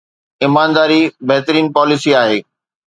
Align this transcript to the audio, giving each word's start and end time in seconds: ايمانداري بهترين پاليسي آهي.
ايمانداري 0.43 1.01
بهترين 1.27 1.67
پاليسي 1.75 2.11
آهي. 2.23 2.39